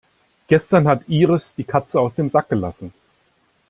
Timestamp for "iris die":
1.07-1.63